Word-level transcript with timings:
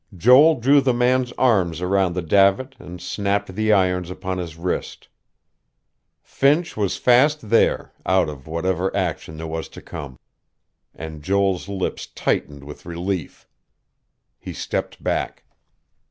Joel 0.17 0.59
drew 0.59 0.81
the 0.81 0.95
man's 0.95 1.31
arms 1.33 1.79
around 1.79 2.13
the 2.15 2.23
davit, 2.23 2.75
and 2.79 2.99
snapped 2.99 3.53
the 3.53 3.71
irons 3.71 4.09
upon 4.09 4.39
his 4.39 4.57
wrist. 4.57 5.07
Finch 6.23 6.75
was 6.75 6.97
fast 6.97 7.51
there, 7.51 7.93
out 8.03 8.27
of 8.27 8.47
whatever 8.47 8.89
action 8.97 9.37
there 9.37 9.45
was 9.45 9.69
to 9.69 9.79
come. 9.83 10.17
And 10.95 11.21
Joel's 11.21 11.69
lips 11.69 12.07
tightened 12.07 12.63
with 12.63 12.83
relief. 12.87 13.47
He 14.39 14.53
stepped 14.53 15.03
back.... 15.03 15.43